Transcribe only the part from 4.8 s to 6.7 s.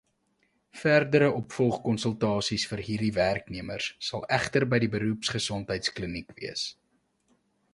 die Beroepsgesondheidskliniek wees.